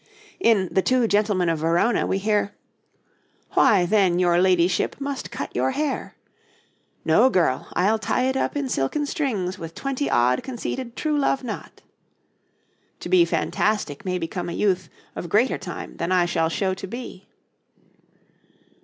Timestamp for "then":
3.85-4.17